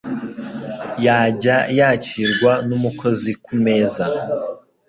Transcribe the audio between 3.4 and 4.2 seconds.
ku meza.